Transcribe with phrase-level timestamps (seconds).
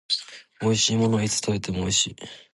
[0.61, 2.15] 美味しいものはいつ食べても美味しい